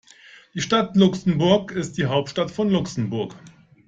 Die 0.55 0.61
Stadt 0.61 0.95
Luxemburg 0.95 1.73
ist 1.73 1.95
die 1.99 2.07
Hauptstadt 2.07 2.49
von 2.49 2.71
Luxemburg. 2.71 3.35